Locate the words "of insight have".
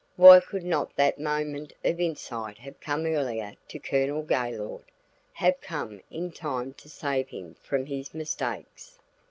1.85-2.79